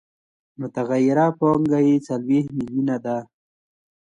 [0.59, 3.17] متغیره پانګه یې څلوېښت میلیونه ده